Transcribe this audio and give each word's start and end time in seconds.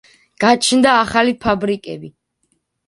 გაჩნდა 0.43 0.95
ახალი 1.03 1.37
ფაბრიკები. 1.47 2.15